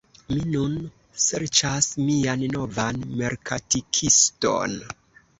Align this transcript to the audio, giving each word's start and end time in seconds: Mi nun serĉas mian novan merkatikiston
Mi 0.29 0.35
nun 0.51 0.71
serĉas 1.23 1.89
mian 2.07 2.45
novan 2.53 3.03
merkatikiston 3.19 4.75